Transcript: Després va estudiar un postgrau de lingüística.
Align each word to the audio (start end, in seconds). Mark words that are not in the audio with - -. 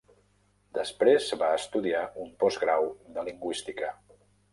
Després 0.77 1.27
va 1.41 1.49
estudiar 1.57 2.01
un 2.23 2.31
postgrau 2.45 2.87
de 3.19 3.27
lingüística. 3.29 3.93